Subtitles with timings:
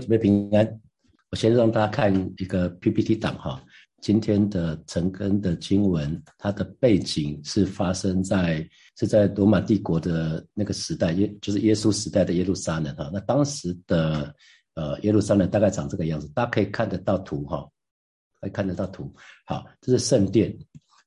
[0.00, 0.80] 准备平安。
[1.30, 3.62] 我先让大家看一个 PPT 档哈。
[4.02, 8.64] 今天的陈根的经文，它的背景是发生在
[8.96, 13.10] 是在罗马帝国的那个时代，耶就是耶稣时代的耶路撒冷哈。
[13.12, 14.32] 那当时的
[14.74, 17.68] 呃耶路撒冷大概长这个样子，大家可以看得到图哈，
[18.40, 19.12] 可以看得到图。
[19.46, 20.50] 好，这是圣殿，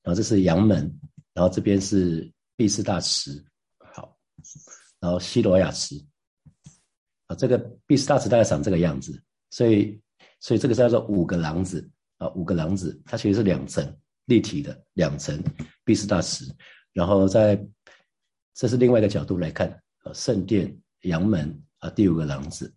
[0.02, 0.92] 然后这是阳门，
[1.34, 3.32] 然后这边是毕士大池，
[3.94, 4.18] 好，
[5.00, 5.96] 然后西罗亚池。
[7.30, 9.22] 啊，这个毕士大池大概长这个样子，
[9.52, 10.02] 所以，
[10.40, 13.96] 所以这个叫做五个廊子啊，五个廊子，它其实是两层
[14.26, 15.40] 立体的两层
[15.86, 16.44] 毕士大池，
[16.92, 17.64] 然后在，
[18.56, 19.70] 这是另外一个角度来看，
[20.02, 22.74] 啊，圣殿、阳门啊，第五个廊子，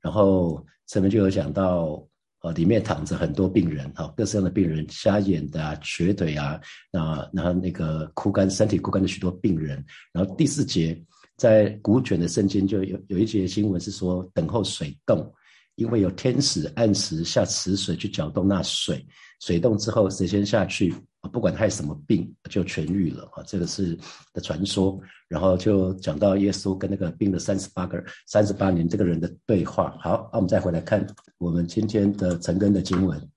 [0.00, 2.04] 然后前面就有讲到，
[2.40, 6.60] 啊，里面躺着很多病人，哈，各式各样的病人，瞎眼的啊，瘸腿啊，
[6.90, 11.00] 那然后那个枯干身体枯干的许多病人，然后第四节。
[11.38, 15.32] 在古卷的圣经就有有一节新闻是说等候水动，
[15.76, 19.06] 因为有天使按时下池水去搅动那水，
[19.40, 20.92] 水动之后谁先下去，
[21.32, 23.96] 不管害什么病就痊愈了啊，这个是
[24.34, 25.00] 的传说。
[25.28, 29.96] 然后就讲到耶稣跟那个病了三十八个三十八年这个人的对话。
[30.00, 33.30] 好，那我们再回来看我们今天的陈根的经文。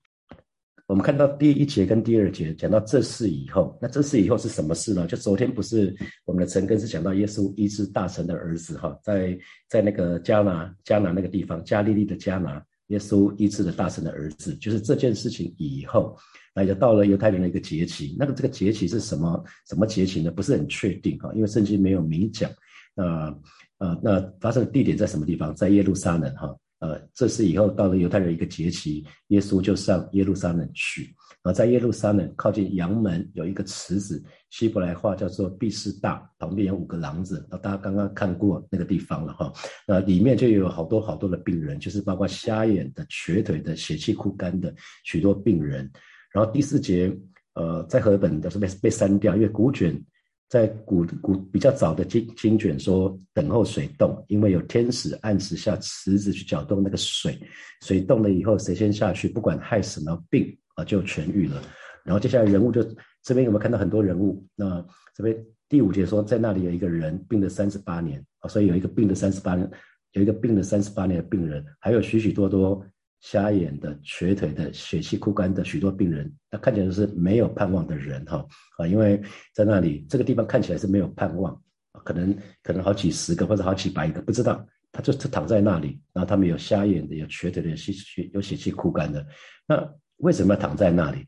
[0.92, 5.06] 我们看到第一节跟第二节讲到这事以后，那这事以后是什么事呢？
[5.06, 9.38] 就昨天不是我们的陈根是讲到耶稣医治大臣的儿子哈，在
[9.70, 16.14] 在那个加拿加拿那个地方加利利的加拿，耶稣医治了大臣的儿子，就是这件事情以后，
[16.54, 20.30] 那就到了犹太人的一个节期，那个这个节期是什么什么节期呢？
[20.30, 22.50] 不是很确定哈，因为圣经没有明讲。
[22.94, 23.34] 那
[23.78, 25.54] 呃那发生的地点在什么地方？
[25.54, 26.54] 在耶路撒冷哈。
[26.82, 31.14] 呃，这是以后到了犹太人一个节期，耶稣就上耶路撒冷去。
[31.44, 37.46] 而在耶路撒冷靠近阳门有一个池子，希伯来话叫做毕士大，旁边有五个廊子。
[37.48, 39.52] 那大家刚刚看过那个地方了哈。
[39.86, 45.88] 那里面就有好多好多的病人，就是包括瞎眼的、瘸腿的、血气枯干的许多病人。
[46.32, 47.16] 然后第四节，
[47.54, 50.04] 呃，在和本的是被被删掉，因为古卷。
[50.52, 57.40] 在古古比较早的经经卷说，等候水动，因为有天使按时下池子去搅动那个水，
[57.80, 61.62] 水动了以后，谁先下去，不管害什么病啊，就痊愈了。
[62.04, 62.86] 然后接下来人物就
[63.22, 64.46] 这边有没有看到很多人物？
[64.54, 64.84] 那
[65.16, 65.34] 这边
[65.70, 69.66] 第五节说，在那里有一个人病了三十八年啊，所以有一个病了三十八年，
[70.12, 72.84] 有一个病了三十八年的病人，还有许许多多。
[73.22, 78.44] 瞎眼的、瘸腿的、血气枯干的许多病人，那看起来是没有盼望的人哈
[78.76, 79.22] 啊，因为
[79.54, 81.58] 在那里这个地方看起来是没有盼望，
[82.04, 87.92] 可能可能好几十个或者好几百个不知道，他就就躺在那里，然后他们有瞎眼的、有瘸腿的、有血
[88.34, 89.24] 有血气枯干的，
[89.68, 91.24] 那为什么要躺在那里？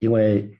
[0.00, 0.54] 因为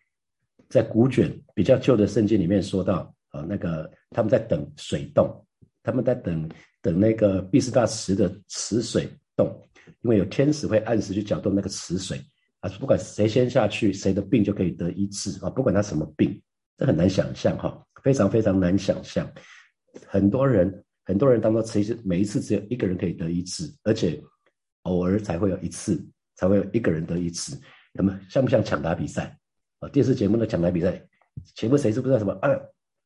[0.70, 5.46] 在古卷比较旧的圣经里面说到啊，那个他们在等水动，
[5.82, 6.48] 他们在等
[6.80, 9.06] 等那个毕士大池的池水
[9.36, 9.54] 动。
[10.02, 12.20] 因为有天使会按时去搅动那个池水
[12.60, 16.40] 啊，不管谁先下去，谁的病就可以得医治啊，不管他什么病，
[16.76, 19.30] 这很难想象哈，非常非常难想象。
[20.06, 24.20] 很多人很多人当中，其实每一次只有一个人可以得医治，而且
[24.82, 26.04] 偶尔才会有一次
[26.36, 27.56] 才会有一个人得医治。
[27.92, 29.36] 那么像不像抢答比赛
[29.80, 29.88] 啊？
[29.88, 31.02] 电视节目的抢答比赛，
[31.54, 32.32] 请问谁是不知道什么？
[32.42, 32.50] 啊，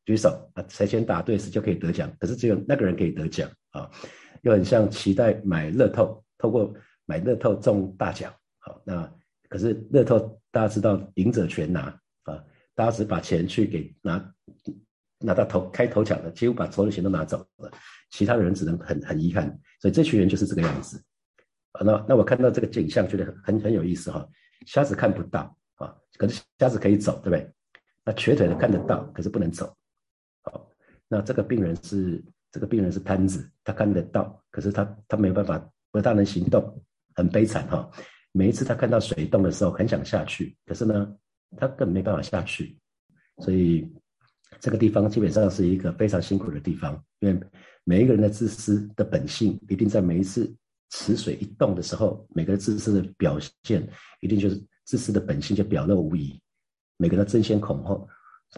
[0.05, 3.89] 举手啊，谁先答对时就可以得奖，可是只有那个人可以得奖啊，
[4.41, 6.22] 又很像期待买乐透。
[6.43, 9.09] 透过买乐透中大奖，好，那
[9.47, 10.19] 可是乐透
[10.51, 11.83] 大家知道赢者全拿
[12.23, 12.43] 啊，
[12.75, 14.33] 大家只把钱去给拿
[15.19, 17.71] 拿到头开头奖的，几乎把所有的钱都拿走了，
[18.09, 21.01] 其他的人只能很很遗憾，所以这群人就是这个样子
[21.71, 21.81] 啊。
[21.85, 24.27] 那那我看到这个景象，觉得很很很有意思哈。
[24.65, 27.49] 瞎子看不到啊，可是瞎子可以走，对不对？
[28.03, 29.73] 那瘸腿的看得到，可是不能走。
[30.41, 30.69] 好，
[31.07, 32.21] 那这个病人是
[32.51, 35.69] 这个病人是瘫子，他看得到，可是他他没有办法。
[35.93, 36.83] 不大能行动，
[37.13, 37.87] 很悲惨哈。
[38.31, 41.15] 每一次他看到水洞的时候，很想下去，可是呢，
[41.55, 42.75] 他根本没办法下去。
[43.37, 43.87] 所以
[44.59, 47.39] 这个地方基本上是一个非常辛苦的地方，因为
[47.83, 50.51] 每一个人的自私的本性，一定在每一次
[50.89, 53.87] 池水一动的时候，每个自私的表现，
[54.19, 56.41] 一定就是自私的本性就表露无遗。
[56.97, 58.09] 每个人争先恐后，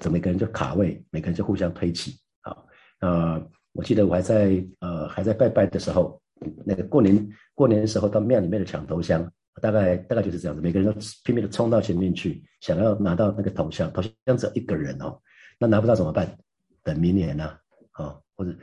[0.02, 2.18] 这每个人就卡位，每个人就互相推挤。
[2.44, 2.66] 好，
[3.02, 6.22] 呃，我记得我还在呃还在拜拜的时候。
[6.66, 15.20] 那个过年过年的时候到庙里面的抢头香，大概大概就是这样子，每个人都拼命的冲到前面去，想要拿到那个头香，头香只有一个人哦，
[15.60, 16.38] 那拿不到怎么办？
[16.84, 17.50] 等明年呢？
[17.98, 18.56] 哦，或者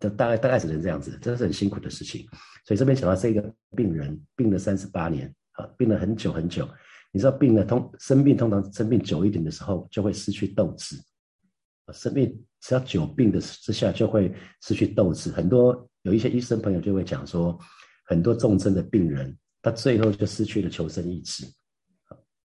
[0.00, 2.26] 这大概大概只能这样子，真的是很辛苦的事情。
[2.64, 6.68] 所以这边讲到这个病人病了三十八年啊，病了很久很久。
[7.12, 10.96] 你知道病了通生病通常生病久一点的时候就会失去斗志，
[11.92, 15.87] 生病只要久病的之下就会失去斗志，很多。
[16.02, 17.58] 有一些医生朋友就会讲说，
[18.04, 21.44] 很多重症的病人，他最后就失去了求生意志。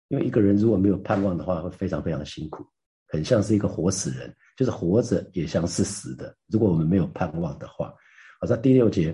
[0.08, 2.64] 因为一个人如果没有盼望的话，会非常非常辛苦，
[3.08, 6.36] 很像是一个活死人，就是活着也像是死的。
[6.48, 7.94] 如果我们没有盼望的话，
[8.40, 9.08] 好，在第六节，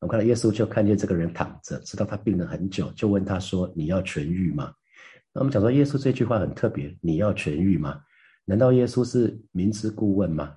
[0.00, 4.72] 我们看到耶稣就看见这个人躺着，知道他病了很久，就问他说：“你要痊愈吗？”
[5.34, 8.00] 那我们讲说，耶稣这句话很特别，“你要痊愈吗？”
[8.46, 10.56] 难道耶稣是明知故问吗？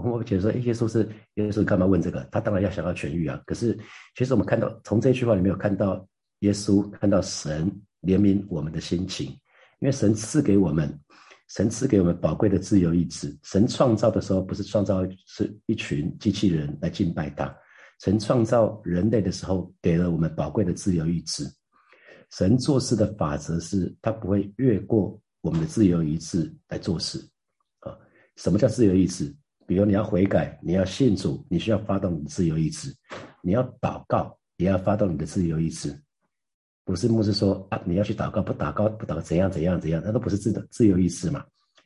[0.00, 2.22] 我们会觉得说，耶稣是耶稣干嘛问这个？
[2.32, 3.40] 他当然要想要痊愈啊。
[3.46, 3.78] 可是，
[4.16, 6.06] 其实我们看到从这句话里面有看到
[6.40, 7.70] 耶稣看到神
[8.02, 9.26] 怜悯我们的心情，
[9.80, 10.92] 因为神赐给我们，
[11.48, 13.36] 神赐给我们宝贵的自由意志。
[13.42, 17.54] 神创造的时候不是创造是一群机器人来敬拜他，
[18.00, 21.44] 神创造人类的时候给了我们宝贵的自由意志。
[22.30, 25.20] 神做事的法则是，他不会越过。
[25.42, 27.18] 我们的自由意志来做事，
[27.78, 27.96] 啊，
[28.36, 29.34] 什么叫自由意志？
[29.70, 32.90] 比如你要悔改，你要信主，你需要发动你的自由意志；
[33.40, 35.96] 你要祷告，也要发动你的自由意志。
[36.84, 41.44] 不是牧师说啊，你要去祷告，不祷告不祷怎样怎样怎样，那都不是自的自由意志嘛？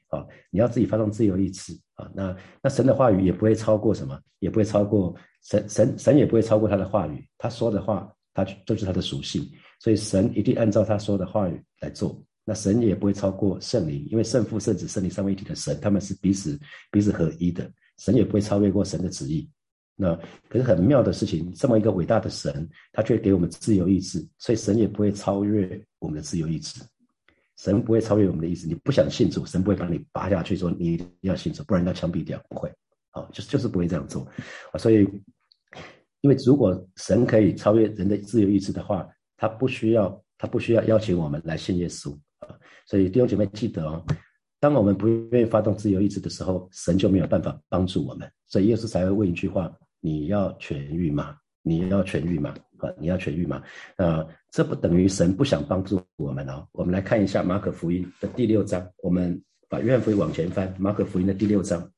[0.09, 2.11] 啊，你要自己发动自由意志啊。
[2.15, 7.23] 那那神的话语也不会超过什么，也不会超过神神神也不会超过他的话语。
[7.37, 9.47] 他说的话，他就是他的属性，
[9.79, 12.19] 所以神一定按照他说的话语来做。
[12.45, 16.59] 那神也不会超过圣灵，因为圣父、圣子、圣灵三位一体的神，他们是彼此
[16.91, 19.49] 彼此合一的，神也不会超越过神的旨意。
[19.97, 20.15] 那
[20.49, 26.83] 可是很妙的事情，这么一个伟大的神，他却给我们自由意志，所以神也不会超越我们的自由意志。
[27.57, 32.69] 神不会超越我们的意志，你不想信主，神不会把你拔下去说你要信主，不然要枪毙掉，不会。
[33.13, 34.27] 啊，就是就是不会这样做。
[34.77, 35.09] 所以
[36.21, 42.13] 因为如果神可以超越人的自由意志的话，他不需要他不需要邀请我们来信耶稣。
[42.87, 44.05] 所以弟兄姐妹记得哦，
[44.61, 48.31] 当我们不愿意发动自由意志的时候，神就没有办法帮助我们。
[48.47, 51.37] 所以耶稣才会问一句话：“你要痊愈吗？
[51.63, 52.55] 你要痊愈吗？
[52.79, 53.63] 啊，你要痊愈吗？”
[53.97, 56.67] 啊，这不等于神不想帮助我们哦。
[56.73, 61.91] 我们来看一下马可福音的第六章，我们把约翰福音往前翻，马可福音的第六章，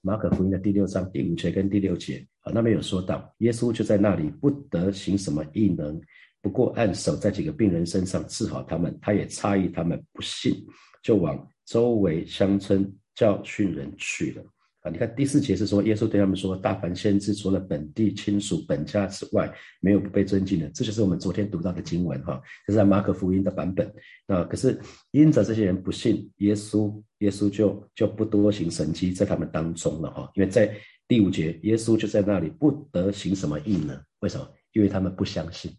[0.00, 6.00] 马可福音的第六章第五节跟第六节啊，那边有说到，耶稣就在那里不得行什么异能。
[6.42, 10.66] 不过按手在几个病人身上治好他们，他也诧异他们不信，
[11.02, 14.42] 就往周围乡村教训人去了。
[14.80, 19.48] 啊，你看第四节是说，耶稣对他们说：“大凡先知，除了本地亲属、本家之外，
[19.78, 23.86] 没有不被尊敬的。”这就是我们昨天读到的经文哈，这是在马可福音的版本。
[24.26, 24.76] 啊，可是
[25.12, 30.28] 因着这些人不信耶稣，耶稣就就不多行神迹在他们当中了哈。
[30.34, 34.02] 因为在第五节，耶稣就在那里不得行什么异呢？
[34.18, 34.48] 为什么？
[34.72, 35.70] 因为他们不相信。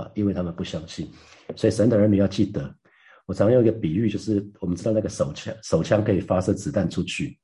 [0.00, 1.08] 啊，因为他们不相信，
[1.54, 2.74] 所以神的儿女要记得。
[3.26, 7.38] 我常用一个比喻，就是我们知道那个手枪，手枪可以发射子弹出去。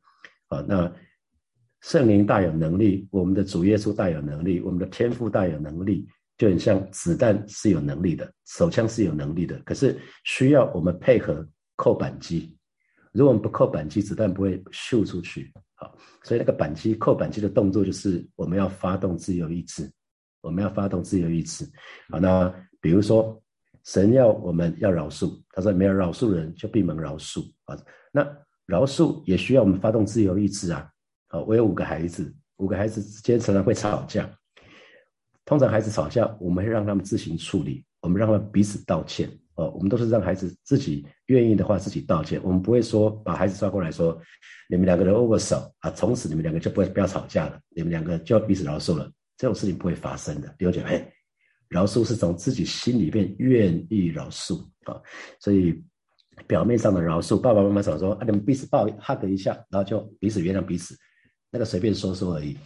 [0.48, 0.92] 啊，那
[1.82, 6.04] 圣灵大有能力，我们的主耶稣大有能力，我们的天赋大有能力，
[6.38, 9.56] 就很像子弹是有能力的，手枪是有能力的。
[9.64, 12.56] 可是需要我们配合扣扳机，
[13.12, 15.52] 如果我们不扣扳机，子弹不会秀出去。
[15.76, 19.88] 好，所以那个扳机扣扳机的动作，就是我们要发动自由意志。
[20.46, 21.68] 我们要发动自由意志，
[22.08, 23.42] 好，那比如说，
[23.84, 27.76] 神要我们要饶恕，他说没有饶恕人就闭门饶恕啊。
[28.12, 28.24] 那
[28.64, 30.88] 饶恕也需要我们发动自由意志啊。
[31.26, 34.30] 好，我有五个孩子，五个孩子之间常常会吵架，
[35.44, 39.68] 通常孩子吵架，我们会让他们自行处理，我们让他们彼此道歉哦。
[39.72, 44.16] 我们都是让孩子自己愿意的话自己道歉，我们不会说把孩子抓过来说，
[44.70, 49.10] 你们两个人握握手啊，从此你们两个就不会不要吵架了，你们两个就要彼此饶恕了。
[49.36, 51.12] 这种事情不会发生的，了解没？
[51.68, 55.02] 饶恕是从自己心里面愿意饶恕啊，
[55.40, 55.82] 所以
[56.46, 60.96] 表面上的饶恕，爸爸妈妈常说啊，你们彼此抱 hug 一下，然后就彼此原谅彼此，
[61.50, 62.56] 那个随便说说而已。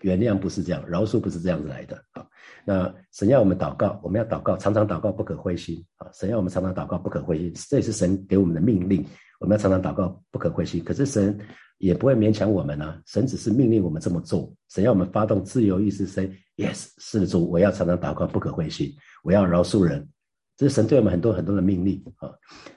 [0.00, 2.26] 原谅不是这样，饶恕不是这样子来的啊。
[2.66, 6.10] 那神要我们祷告，我们要祷告，常常祷告，不可灰心啊。
[6.12, 9.06] 神要我们常常祷告，不可灰心，这也是神给我们的命令。
[9.38, 10.82] 我们要常常祷告，不可灰心。
[10.82, 11.38] 可是神。
[11.78, 14.52] 也不会勉强我们啊，神只是命令我们这么做。
[14.70, 20.08] 神要我们发动自由意志神 yes 是主，我要常常祷告，不可灰心，我要饶恕人。
[20.56, 22.30] 这是神对我们很多很多的命令啊。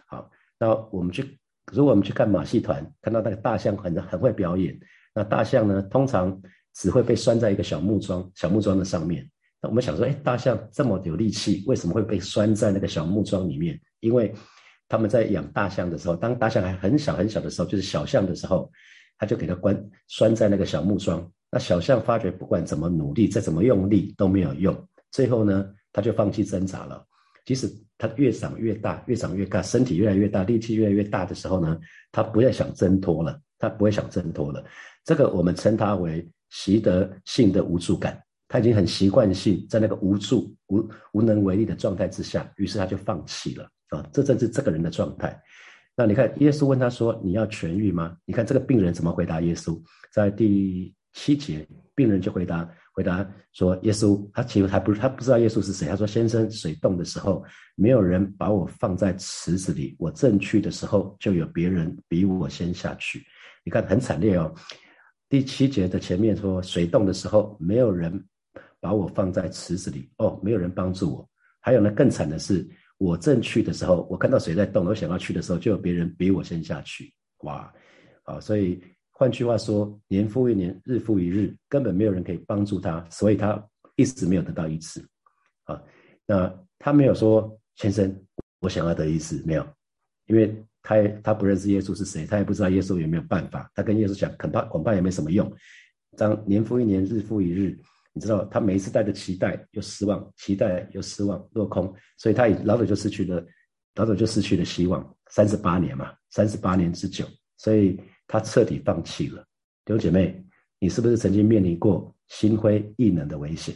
[0.07, 1.37] 好，那我们去，
[1.71, 4.77] 如果我们去看马戏团，看到那个大象很很会表演，
[5.13, 6.41] 那大象呢，通常
[6.73, 9.29] 只会被拴在一个小木桩小木桩的上面。
[9.61, 13.79] 那我们想说，哎，大象这么有力气，为什么会被拴在那个小木桩里面？
[13.99, 14.33] 因为
[14.87, 18.71] 他们在养大象的时候，当大象还很小很小的时候，就是小象的时候。
[19.19, 19.75] 他就给它关
[20.07, 27.03] 拴在那个小木桩，那小象发觉不管怎么努力，再怎么用力都没有用，最后呢，他就放弃挣扎了。
[27.43, 27.67] 即使
[27.97, 31.79] 它越长越大，越长越大，身体越来越大，力气越来越大的时候呢，
[32.11, 34.63] 它不再想挣脱了，它不会想挣脱了。
[35.03, 44.05] 这个我们称它为习得性的无助感他已经很习惯性在那个无助、无无能为力的状态之下，于是他就放弃了啊！
[44.11, 45.41] 这正是这个人的状态。
[45.95, 49.81] 那你看，耶稣问他说：“你要痊愈吗？”你看这个病人怎么回答耶稣？
[50.11, 55.87] 在第七节，病人就回答回答说：“耶稣，他其实还不他不知道耶稣是谁。
[55.87, 57.43] 他说：‘先生，水冻的时候，
[57.75, 63.25] 没有人把我放在池子里，我正去的时候，就有别人比我先下去。’
[63.65, 64.53] 你看很惨烈哦。
[65.29, 68.23] 第七节的前面说，水冻的时候，没有人。”
[68.79, 71.29] 把我放在池子里哦，没有人帮助我。
[71.59, 72.65] 还有呢，更惨的是，
[72.97, 77.13] 我正去的时候，我看到水在动，我想要去的时候，就有别人比我先下去。
[77.43, 77.71] 哇，
[78.23, 83.63] 啊，所以换句话说，年复一年，日复一日，根本没有人可以帮助他，所以他
[83.95, 85.07] 一直没有得到一次。
[85.65, 85.79] 啊，
[86.25, 88.19] 那他没有说，先生，
[88.59, 89.67] 我想要得一次，没有，
[90.25, 93.69] 因为他也他不认识耶稣是谁，他也不知道耶稣有没有办法。
[93.75, 95.51] 他跟耶稣讲，恐怕恐怕也没什么用。
[96.17, 97.77] 当年复一年，日复一日。
[98.17, 103.45] 你知道他每一次带着期待又失望，期待又失望落空，所以他老早就失去了，
[103.93, 105.15] 老早就失去了希望。
[105.29, 107.23] 三十八年嘛，三十八年之久，
[107.57, 107.95] 所以
[108.25, 109.45] 他彻底放弃了。
[109.85, 110.43] 弟兄姐妹，
[110.79, 113.75] 你是不是曾经面临过心灰意冷的危险？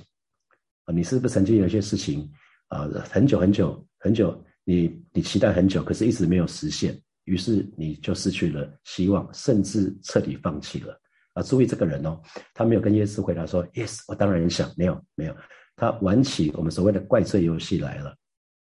[0.85, 2.27] 啊，你是不是曾经有一些事情
[2.69, 10.99] 啊，很久很久很久，你你期待很久，可是一直没有实现，于是你就失去了希望，甚至彻底放弃了。
[11.33, 12.21] 啊，注意这个人哦，
[12.53, 15.35] 他没有跟耶稣回答说：“Yes，我当然想。”没有，没有，
[15.77, 18.13] 他玩起我们所谓的怪罪游戏来了。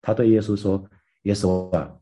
[0.00, 0.88] 他对耶稣说
[1.24, 1.92] ：“耶稣啊，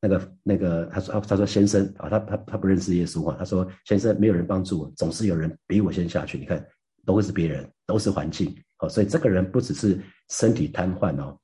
[0.00, 3.36] 那个那个，他说他说先生啊，他他他不认识耶稣啊。
[3.38, 6.36] 他说先生，没有人帮助我，总是有人比我先下去。
[6.36, 6.62] 你看，
[7.06, 8.54] 都会是别人，都是环境。
[8.80, 11.40] 哦，所以这个人不只是身体瘫痪哦，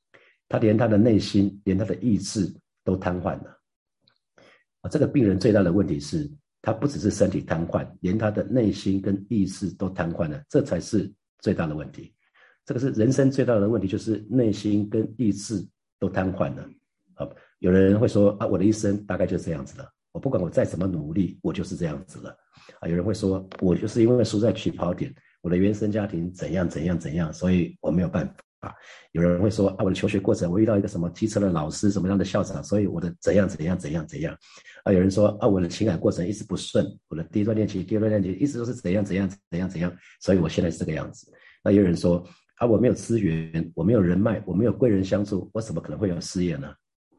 [0.46, 3.58] 他连他的内心，连他的意志都瘫痪了。
[4.82, 6.30] 啊，这个病人最大的问题是。”
[6.64, 12.14] 他不只是身体瘫痪，连他的内心跟意识都瘫痪了，这才是最大的问题。
[12.64, 15.62] 这个是人生最大的问题，就是内心跟意志
[15.98, 16.66] 都瘫痪了。
[17.16, 17.28] 啊，
[17.58, 22.30] 有人会说啊，我的一生大概就这样子了，我不管我再怎么努力，我就是这样子了。
[22.80, 28.34] 啊，有人会说，我就是因为输在起跑点，我的原生家庭怎样怎样怎样，所以我没有办法。
[28.64, 28.72] 啊，
[29.12, 34.36] 有人会说啊，我的求学过程，我遇到一个什么机车的老师，什么样的校长，所以我的怎样怎样怎样怎样。
[34.84, 41.30] 啊，有人说啊，我的情感过程一直不顺，我的第一段恋情、第二段恋情一直都是怎样怎样怎样怎样，所以我现在是这个样子。
[41.62, 46.72] 那有人说啊，我没有资源，我没有人脉，我没有贵人相助，我怎么可能会有事业呢？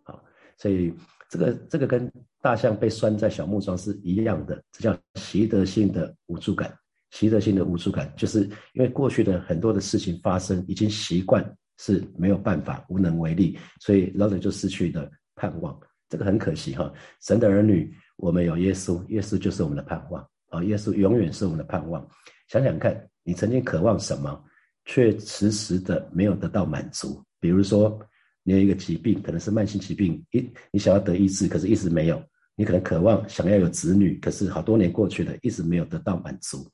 [0.04, 0.24] 好，
[0.58, 0.94] 所以
[1.30, 2.12] 这个这个跟
[2.42, 6.76] 大象被拴在小木桩是一样的，这叫习得性的无助感。
[7.16, 8.42] 习得性的无助感，就是
[8.74, 11.42] 因为过去的很多的事情发生，已经习惯
[11.78, 15.80] 是没有办法、无能为力，所以老者就失去了盼望。
[16.10, 16.92] 这个很可惜哈。
[17.22, 20.62] 神的儿女，我们有耶稣，耶稣就是我们的盼望啊！
[20.66, 22.06] 耶稣永远是我们的盼望。
[22.50, 22.94] 想想看，
[23.24, 24.44] 你曾经渴望什么，
[24.84, 27.24] 却迟迟的没有得到满足。
[27.40, 27.98] 比如说，
[28.44, 32.22] 你有一个疾病，可能是慢性疾病，一你想要得医治，可是一直没有。
[32.58, 36.66] 你可能渴望想要有子女，可是好多年过去了，一直没有得到满足。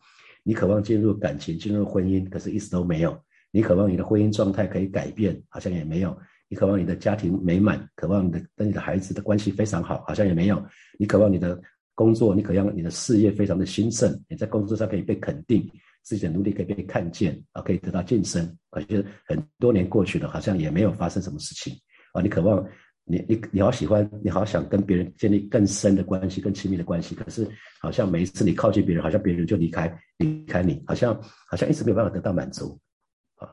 [0.44, 3.18] 你渴望进入感情，进入婚姻，可是一直都没有。
[3.52, 6.18] 你渴望你的婚姻状态可以改变，好像也没有。
[6.48, 10.64] 你渴望你的家庭美满，渴望你的跟你的孩子的关系非常好，好像也没有。
[10.98, 11.62] 你渴望你的
[11.96, 15.70] 工作，你渴望你的事业非常的兴盛，你在工作上可以被肯定，
[16.02, 18.58] 自己的努力可以被看见啊，可以得到晋升。
[18.70, 21.74] 可是很多年过去了，好像也没有发生什么事情
[22.14, 22.22] 啊。
[22.22, 22.66] 你渴望。
[23.04, 27.48] 你你你好喜欢，你好想跟别人建立更深的关系、更亲密的关系，可是
[27.82, 32.80] 好像每一次你靠近别人，好像别人就离开离开你，好像好像一直没有办法得到满足
[33.36, 33.50] 啊！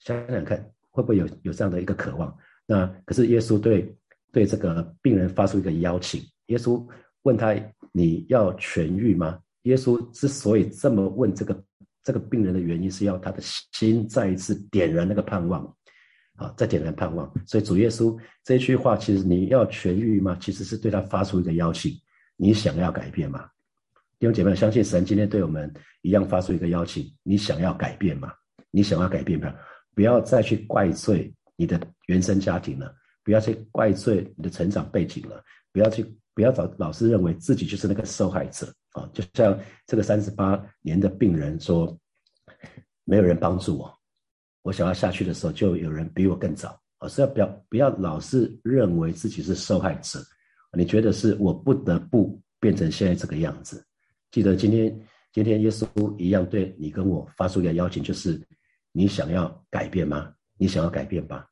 [0.00, 0.58] 想想看，
[0.90, 2.36] 会不会有有这样的一个渴望？
[2.66, 3.96] 那可是耶稣对
[4.32, 6.84] 对这个病人发出一个邀请，耶稣
[7.22, 7.54] 问他：
[7.92, 9.40] 你要痊愈吗？
[9.62, 11.64] 耶稣之所以这么问这个
[12.02, 13.38] 这个病人的原因，是要他的
[13.72, 15.76] 心再一次点燃那个盼望。
[16.38, 17.30] 啊，再点燃盼望。
[17.46, 20.38] 所以主耶稣这句话，其实你要痊愈吗？
[20.40, 21.92] 其实是对他发出一个邀请。
[22.36, 23.44] 你想要改变吗？
[24.18, 27.04] 弟兄姐妹，相信神今天对我们一样发出一个邀请。
[27.22, 28.32] 你想要改变吗？
[28.70, 29.52] 你想要改变吗？
[29.94, 35.42] 不要再去怪罪你的原生家庭了，不要去怪罪你的成长背景了，
[35.72, 39.10] 不要去不要找老是认为自己就是那个受害者啊！
[39.12, 41.98] 就像这个三十八年的病人说，
[43.02, 43.97] 没有人帮助我。
[44.68, 46.78] 我想要下去的时候，就有人比我更早。
[46.98, 50.20] 而是要不要不要老是认为自己是受害者？
[50.76, 53.82] 你觉得是我不得不变成现在这个样子？
[54.30, 55.00] 记得今天
[55.32, 55.86] 今天耶稣
[56.18, 58.38] 一样对你跟我发出一个邀请，就是
[58.92, 60.30] 你想要改变吗？
[60.58, 61.46] 你想要改变吧？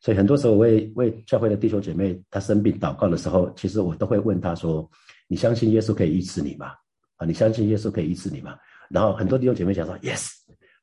[0.00, 4.88] 所以很多时候为为教会的弟兄姐妹他生病祷告的时候，其实我都会问他说
[5.26, 6.72] ：“你相信耶稣可以医治你吗？
[7.16, 8.56] 啊，你相信耶稣可以医治你吗？”
[8.90, 10.28] 然后很多弟兄姐妹讲说：“Yes。”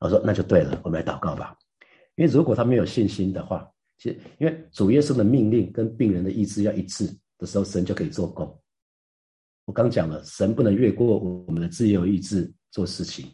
[0.01, 1.55] 我说那就对了，我们来祷告吧。
[2.17, 3.65] 因为如果他没有信心的话，
[3.97, 7.07] 其实因为主耶稣的命令跟病人的意志要一致
[7.37, 8.59] 的时候，神就可以做工。
[9.65, 13.31] 我刚讲了，神不能越过我们的自由意志做事情，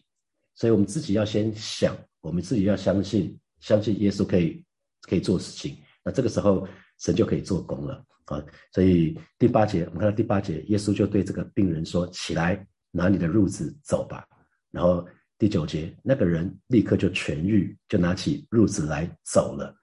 [0.56, 4.64] 所以我们自己要先想，我们自己要相信，相信耶稣可以
[5.02, 5.78] 可以做事情。
[6.04, 6.68] 那这个时候
[7.00, 8.44] 神就可以做工了啊！
[8.74, 14.28] 所以第八节，我们看到第八节，耶稣就对这个病人说：“起来，拿你的褥子走吧。”
[14.72, 15.08] 然后
[15.44, 19.76] 第九节，那个人立刻就痊愈，就拿起褥子来走了。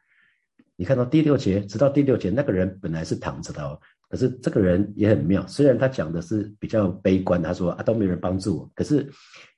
[0.74, 9.06] 你看到第六节，直到第六节，那个人本来是躺着的哦，可是这个人也很妙，虽然他讲的是比较悲观，他说啊都没有人帮助我，可是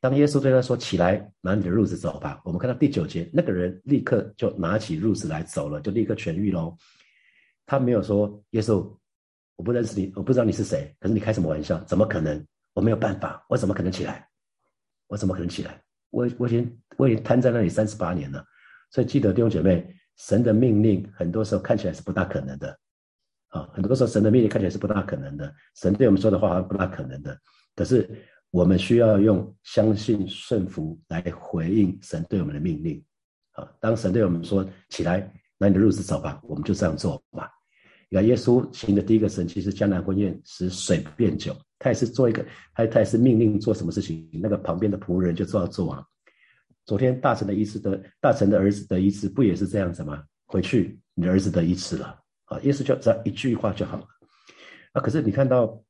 [0.01, 6.77] 当耶稣对他说起来拿你的褥子走吧，我们看到第九节，那个人立刻就拿起褥子来走了，就立刻痊愈喽。
[7.65, 8.93] 他没有说耶稣，
[9.55, 11.79] 我不认识你，我不知道你是谁，可是你开什么玩笑？
[11.85, 12.45] 怎么可能？
[12.73, 14.29] 我没有办法，我怎么可能起来？
[15.07, 15.81] 我怎么可能起来？
[16.13, 18.45] 我我已经我已经瘫在那里三十八年了，
[18.93, 19.85] 所以记得弟兄姐妹。
[20.19, 22.79] 神的命令很多时候看起来是不大可能的，
[23.49, 25.53] 啊，很多时候神的命令看起来是不大可能的。
[25.75, 27.37] 神对我们说的话好像不大可能的，
[27.75, 28.09] 可是
[28.51, 33.03] 我们需要用相信顺服来回应神对我们的命令。
[33.53, 37.51] 啊，当神对我们说起来，那你的路子走吧，我们就这样做吧。
[38.13, 46.05] 你看耶稣行的第一个神迹是江南婚宴使水变酒，他也是做一个，他他也是命令做什么事情，那个旁边的仆人就做要做啊。
[46.85, 50.23] 昨天大臣的医治的大臣的儿子的医治不也是这样子吗？
[50.45, 54.07] 回去你的儿子的医治了啊，耶稣就只要一句话就好了
[54.93, 55.01] 啊。
[55.01, 55.83] 可是你看到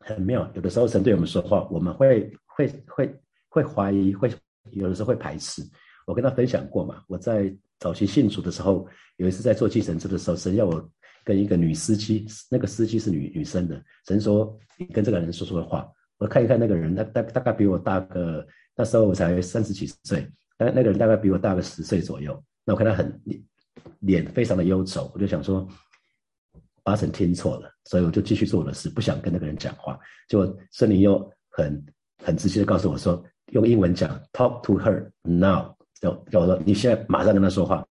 [0.00, 4.30] 很妙，有的时候神对我们说话，我们会会会会怀疑，会
[4.72, 5.62] 有的时候会排斥。
[6.06, 10.90] 我跟他分享过嘛，我在早期信主的时候，有一次在做计程车的时候，神要我
[11.30, 18.44] 跟一个女司机，那个司机是女女生的，神说你跟这个人说说话，我看一看那个人，他大大概比我大个，
[18.74, 20.28] 那时候我才三十几岁。
[20.58, 23.20] 那那个人大概比我大个十岁左右，那我看他很
[24.00, 25.64] 脸非常的忧愁，我就想说
[26.82, 29.96] 八成听错了，所以我就继续做我的事，不想跟那个人讲话。
[30.26, 31.86] 结果圣灵又很
[32.24, 37.86] 很直接的告诉我说，用英文讲，talk to her now，就叫我说你现在马上跟他说话。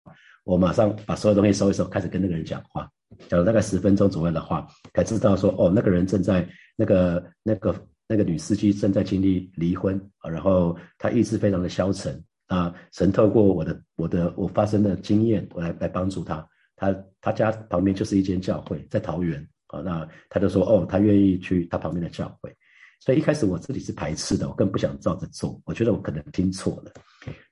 [0.46, 2.90] 我马上把所有东西收一收，开始跟那个人讲话，
[3.28, 12.24] 讲了大概十分钟左右的话，才知道说哦，那个人正在那个那个那个女司机正在经历离婚啊，然后她意志非常的消沉。
[12.50, 16.44] 啊，神透过我的我的我发生的经验，我来来帮助他。
[16.76, 19.82] 他他家旁边就是一间教会，在桃园啊。
[19.82, 22.52] 那他就说，哦，他愿意去他旁边的教会。
[23.02, 25.62] 所以一开始我自己是排斥的，我更不想照着做。
[25.64, 26.92] 我觉得我可能听错了。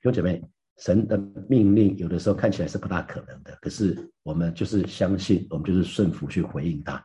[0.02, 0.42] 兄姐妹，
[0.78, 7.04] 神的命令有的时候看起来是不大可能的，可是我们就是相信，我们就是顺服去回应他。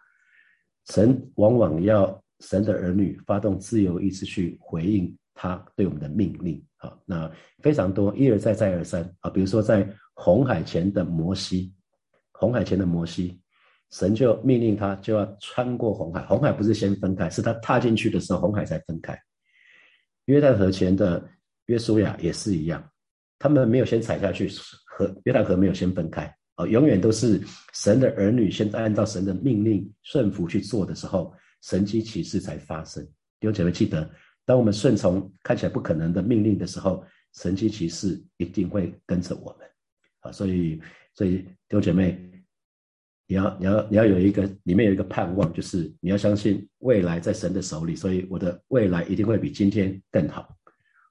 [0.90, 6.64] 神往往要神的儿女发动自由意志去回应他对我们的命令。
[6.78, 9.30] 啊，那非常多，一而再，再而三啊。
[9.30, 11.74] 比如说，在红海前的摩西，
[12.34, 13.40] 红海前的摩西，
[13.92, 16.26] 神就命令他就要穿过红海。
[16.26, 19.18] 红海不是先分开，是他踏进去的时候，红海才分开。
[20.26, 21.26] 约旦河前的
[21.68, 22.84] 约书亚也是一样，
[23.44, 24.48] 他们没有先踩下去，
[24.86, 26.66] 河约旦河没有先分开啊。
[26.66, 27.42] 永远都是
[27.74, 33.04] 神的儿女先按照神的命令顺服去做的时候，神迹奇事才发生。
[33.42, 34.10] 弟兄姐妹记得。
[34.46, 37.04] 当我们顺从看起来不可能的命令的时候，
[37.34, 39.68] 神迹奇事一定会跟着我们，
[40.22, 40.82] 啊，所以，
[41.14, 42.18] 所以弟兄姐妹，
[43.28, 50.56] 你要，你要，你要有一个里面有一个盼望，就是你要相信未来在神的手里，所以我的未来一定会比今天更好。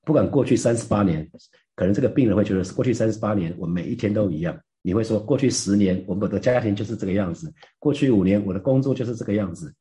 [0.04, 1.30] 不管过去三十八年，
[1.74, 9.72] 可能这个病人会觉得过去三十八年我每一天都一样，你会说过去十年我们的家庭就是这个样子，过去五年我的工作就是这个样子，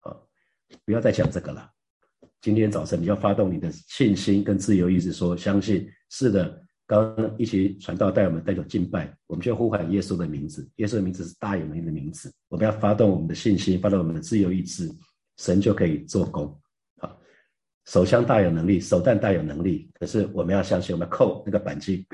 [0.00, 0.14] 啊，
[0.84, 1.68] 不要再讲这个了。
[2.40, 6.62] 今天早晨你要发动你的信心跟自由意志，说相信是的。
[6.86, 10.68] 刚一起传道带我们带走敬拜，我们就呼喊耶稣的名字。
[10.74, 12.32] 耶稣的名字是大有能力的名字。
[12.48, 14.90] 我们要发动我们的信心，发动我们的自由意志，
[15.36, 16.60] 神就可以做工。
[17.90, 19.90] 手枪大有能力，手弹大有能力。
[19.98, 22.06] 可是我们要相信，我们要扣那个扳机。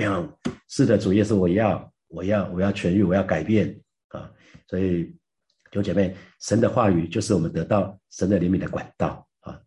[0.69, 4.33] 是的，主耶稣，我要，我要，我要痊愈，我要改变啊！
[4.67, 9.61] 所以弟兄姐妹，神的话语就是我们得到神的怜悯的管道啊。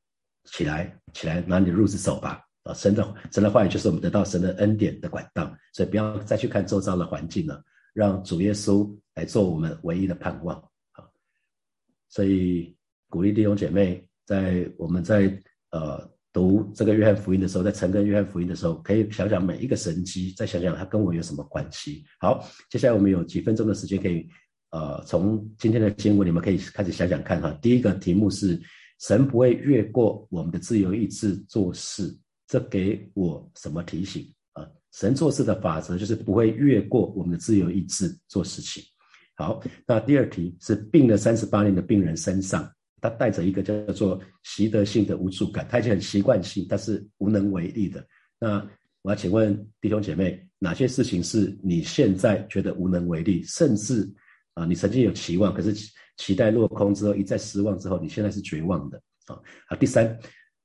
[0.45, 2.43] 起来，起来，拿你的褥子走吧！
[2.63, 10.58] 啊，神的神的话语就是我们得到神的恩典的管道，所以不要再去看周遭的环境了，让主耶稣来做我们唯一的盼望。
[10.93, 11.06] 啊，
[12.10, 12.76] 所以
[13.10, 15.39] 鼓励弟兄姐妹，在我们在
[15.71, 22.03] 呃读这个约翰福音的时候，在承跟约翰福音的时候，可以想想每一个神迹，再想想它跟我有什么关系。
[22.19, 24.27] 好，接下来我们有几分钟的时间，可以
[24.71, 27.51] 呃从今天的经文，你们可以开始想想看哈。
[27.62, 28.62] 第一个题目是。
[29.01, 32.13] 神不会越过我们的自由意志做事，
[32.45, 34.67] 这给我什么提醒啊？
[34.91, 38.84] 神做事的法则就是不会越过我们的自由意志做事情。
[39.38, 42.69] 好，那第二题是病了三十八年的病人身上，
[43.01, 48.05] 他带着一个叫做习得性的无助感，他已经很习惯性，但是无能为力的。
[48.39, 48.65] 那
[49.01, 54.09] 我要请问弟兄姐妹，哪些事情是你现在觉得无能为力，甚至
[54.53, 55.73] 啊，你曾经有期望，可是
[56.17, 59.39] 期待落空之后一再失望之后，你现在是绝望的啊？
[59.67, 60.19] 啊，第三，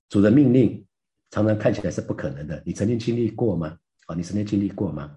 [0.08, 0.84] 主的命令
[1.30, 3.76] 常常看起来是不可能的，你曾经经历过吗？
[4.06, 5.14] 啊，你曾经经历过吗？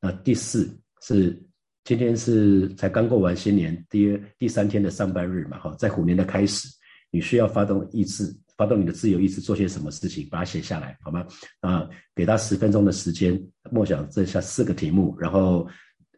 [0.00, 0.68] 那第四
[1.02, 1.42] 是。
[1.88, 6.68] 今天是才刚过完新年第第三天的上班日嘛，哈，在虎年的开始，
[7.10, 11.26] 你需要发动意志，发动你的自由意志，做些什么事情，把它写下来，好吗？
[11.60, 15.66] 啊，给他十分钟的时间，默想这下四个题目，然后，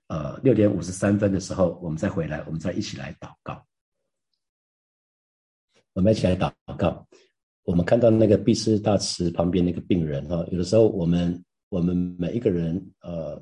[0.09, 3.65] 呃，六点五十三分的时候，我们再回来，我们再一起来祷告。
[5.93, 7.07] 我们一起来祷告。
[7.63, 13.41] 我们看到那个必斯大池旁边那个病人，哈，有的时候我们我们每一个人，呃。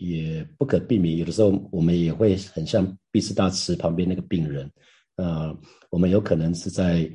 [0.00, 4.68] 也不可避免，有的时候我们也会很像毕斯大池旁边那个病人，
[5.16, 5.54] 啊，
[5.90, 7.08] 我们有可能是在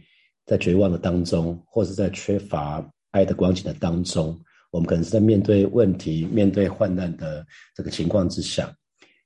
[0.46, 7.44] 在绝望的当中，或是在缺乏爱的光景的当中，我们可能是在面对问题、面对患难的
[7.74, 8.72] 这个情况之下。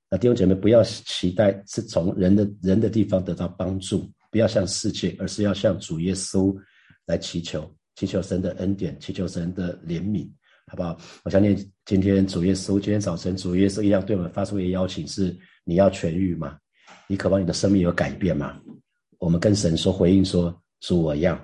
[0.10, 6.56] 那弟兄姐妹，不要期待是从人的人的地方得到帮助，不要向世界，而是要向主耶稣
[7.06, 10.26] 来祈求，祈求神的恩典，祈求神的怜悯。
[10.69, 10.95] 好不好？
[11.23, 16.58] 我相信今天主耶稣，今天早晨主耶稣一样对我们发出一个邀请：是你要痊愈吗？
[17.08, 18.62] 你渴望你的生命有改变吗？
[19.17, 21.39] 我们跟神说回应说：主，我要，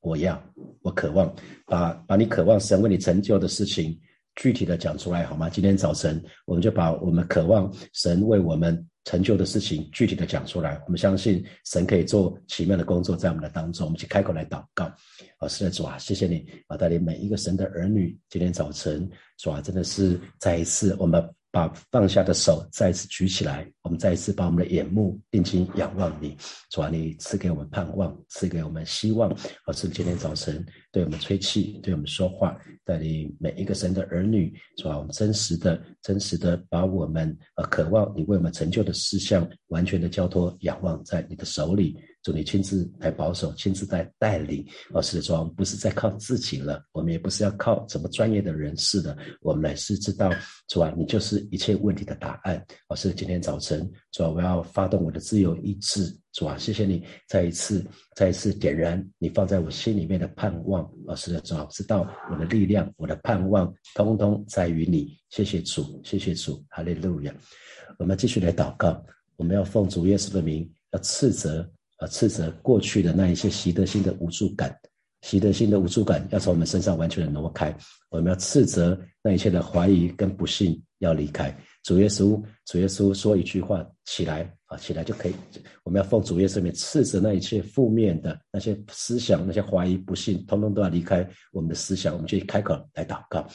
[0.00, 0.42] 我要，
[0.80, 1.32] 我渴望
[1.66, 3.96] 把把你渴望神为你成就的事情
[4.36, 5.48] 具体的讲出来，好吗？
[5.48, 8.86] 今天早晨我们就把我们渴望神为我们。
[9.06, 13.86] 成就的事情具体的讲出来，我们相信神可以做奇妙的工作在我们的当中。
[13.86, 14.92] 我们去开口来祷告，
[15.40, 21.28] 老师的主啊，谢谢你啊，带领每一个神的儿女，今天早晨主啊，真的是再一次我们。
[21.52, 26.36] 把放下的手再次举起来，我们再一次把我们的眼目定睛仰望你，
[26.70, 29.34] 主啊，你赐给我们盼望，赐给我们希望，
[29.66, 41.96] 而是今天早晨对我们吹气，对我们说话，带领每一个神的儿女，主啊，我们真实的、真实的把我们呃渴望你为我们成就的事项，完全的交托仰望在你的手里。
[42.22, 50.30] 主你亲自来保守，亲自在带领，而是说不是在靠自己了，我们也不是要靠什么专业的人士的，我们乃是知道
[50.68, 52.64] 主啊，你就是一切问题的答案。
[52.88, 60.86] 而是今天早晨，主啊，我要发动我的自由意志，主啊，谢谢你再一次、再一次点燃你放在我心里面的盼望。
[61.08, 65.18] 而是主啊，知道我的力量、我的盼望，通通在于你。
[65.30, 67.34] 谢谢主，谢谢主，哈利路亚。
[67.98, 69.02] 我们继续来祷告，
[69.36, 71.70] 我们要奉主耶稣的名，要斥责。
[72.00, 74.74] 啊，斥责过去的那一些习得性的无助感，
[75.22, 77.74] 习得性的无助感要从我们身上完全的挪开。
[78.08, 81.56] 我们要斥责那一切的怀疑跟不幸要离开。
[81.84, 85.34] 主耶稣，主耶稣说一句话，起来啊，起来就可以。
[85.84, 92.12] 我们要奉主耶稣名斥责那一切负面的那些思想、那些怀疑、不幸，通通都要离开我们的思想。
[92.14, 93.46] 我们就开口来祷告，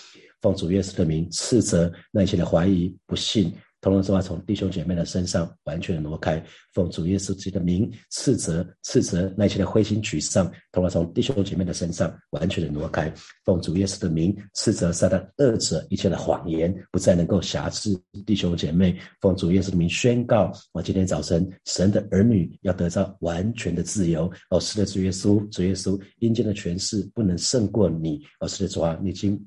[0.41, 3.51] 奉主耶稣的名斥责那一些的怀疑、不幸。
[3.85, 6.43] 通通说话从弟兄姐妹的身上完全的挪开，
[6.73, 17.95] 奉主耶稣基督的名斥责斥责那些的灰心沮丧，通通从弟兄姐妹的身上完全的挪开，奉主耶稣的名斥责撒旦恶者一切的谎言不再能够辖制
[18.25, 24.27] 弟兄姐妹，奉主耶稣的名宣告，我今天早晨神的儿女要得到完全的自由。
[24.49, 28.19] 哦，是的，主耶稣，主耶稣，阴间的权势不能胜过你。
[28.39, 29.39] 哦，是的，主啊，你已经。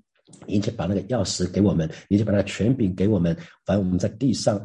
[0.47, 4.64] 你就把那个钥匙给我们，你就把那个权柄给我们，反正我们在地上。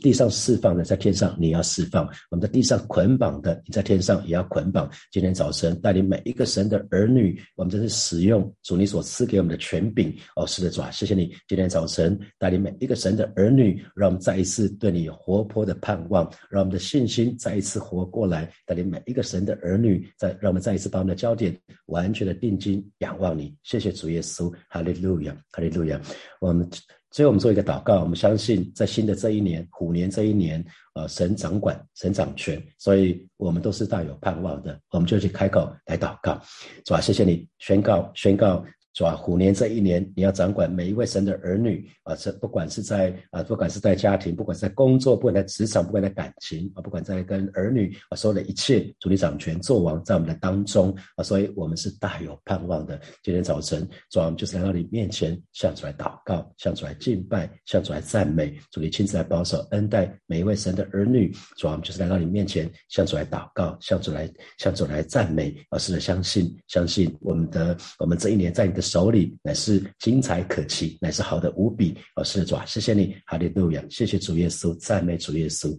[0.00, 4.88] 地上释放的，在天上你要释放；我们在地上捆绑的，你在天上也要捆绑。
[5.10, 10.14] 今天早晨带领每一个神的儿女，我们真是使用主你所赐给我们的权柄。
[10.36, 11.34] 哦，是的，主啊，谢谢你。
[11.48, 18.48] 今天早晨带领每一个神的儿女，让我们再一次对你有活泼的盼望，让我们的信心再一次活过来。
[18.64, 23.52] 带领每一个神的儿女，再让我们再一次把我们的焦点完全的定睛仰望你。
[23.64, 26.00] 谢谢主耶稣，哈利路亚，哈利路亚。
[26.40, 26.70] 我们。
[27.12, 34.80] 所以我们做一个祷告，我们相信在新的这一年虎年这一年，呃，神掌管，神掌权，所以我们都是大有盼望的。
[34.90, 36.40] 我们就去开口来祷告，
[36.86, 37.00] 是吧？
[37.00, 38.64] 谢谢你宣告，宣告。
[38.94, 39.16] 是吧？
[39.16, 42.14] 虎年这一年，你要掌管每一位神的儿女啊！
[42.14, 51.24] 这不管是在啊，不管是在家庭，不管是在工作，不管在职场，不管在感情啊，不管在跟儿女啊，所有的一切，主你掌权作王在我们的当中啊！
[51.24, 53.00] 所以我们是大有盼望的。
[53.22, 61.32] 今天早晨，主啊，就是来到你面前，向主来祷告，向主来敬拜，向主来赞美，主你亲自来保守恩待每一位神的儿女。
[61.56, 65.56] 主啊，我们就是来到你面前，向主来祷告，向主来向主来赞美。
[65.70, 68.81] 而是相信，相信我们的我们这一年在你的。
[68.82, 71.96] 手里乃是精彩可期，乃是好的无比。
[72.16, 75.74] 哦，是的，主啊，谢谢你，哈利路亚，谢谢主耶稣，赞美主耶稣。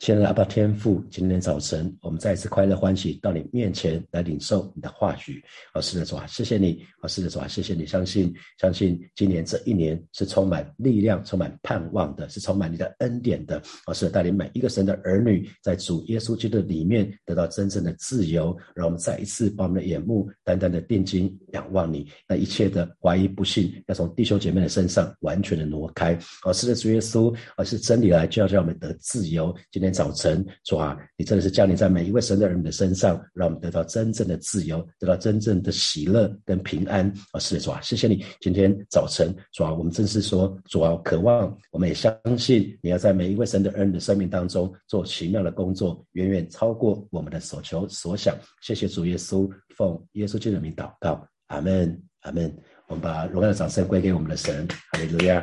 [0.00, 5.44] 亲爱的阿爸天父，今天早晨我们再一次快乐欢喜到你面前来领受你的话语。
[5.74, 6.82] 哦，是的，主啊，谢谢你。
[7.02, 7.84] 哦，是的，主啊，谢谢你。
[7.84, 13.62] 相信，相信今年这一年是充满力量、充满盼望的，是充满你的恩典的。
[13.84, 18.56] 哦，是带领每一个神的儿女在主耶稣基督里面得到真正的自由。
[18.74, 26.18] 让我们再一次把我们的眼目单单的定睛仰望你，那一切的怀疑不信要从弟兄姐妹的身上完全的挪开。
[26.46, 29.54] 哦，是的，主耶稣，而是真理来就要叫我们得自由。
[29.70, 29.89] 今天。
[29.90, 37.12] 早晨，主啊，你真的是降临在每一位神的人的身上，让我们得到真正的自由，得到真正的喜乐跟平安。
[37.32, 38.24] 啊，是的，主啊，谢谢你。
[38.40, 48.36] 今天早晨，主啊，我们正是说，主啊，渴望，我们也相信你要在每一位神的人的生命当中做奇妙的工作，远远超过我们的所求所想。
[48.62, 52.54] 谢谢主耶稣，奉耶稣基督的名祷告，阿门，阿门。
[52.88, 55.40] 我们把荣耀的掌声归给我们的神，哈利路亚。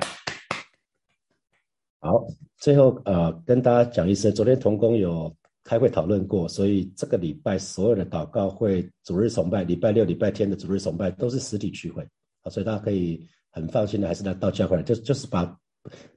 [2.02, 2.28] 好，
[2.60, 12.02] 最后呃，跟大家讲一声，昨天同工有开会讨论过，所以这个礼拜所有的祷告会、主日崇拜，礼拜六、礼拜天的主日崇拜都是实体聚会
[12.42, 15.56] 啊，所以大家可以很放心的，还是来到教会来，就就是把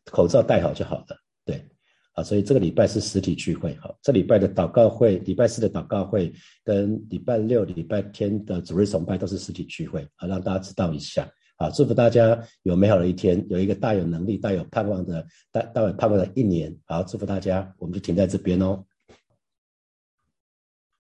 [0.07, 1.63] 口罩戴好就好了，对，
[2.15, 6.33] 啊，所以这个礼拜是实体聚会，好，这礼拜的祷告会，礼拜四的祷告会
[6.65, 11.29] 跟礼拜六、礼拜天的主日崇拜都是实体聚会，啊，让大家知道一下。
[11.61, 16.75] 啊，祝福大家有美好的一天，有一个大有能力、大有盼望的、大大有盼望的一年。
[16.87, 18.83] 好，祝福大家，我们就停在这边哦。